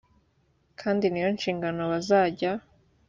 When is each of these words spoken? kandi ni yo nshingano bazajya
kandi 0.79 1.05
ni 1.09 1.19
yo 1.23 1.29
nshingano 1.35 1.81
bazajya 1.91 2.51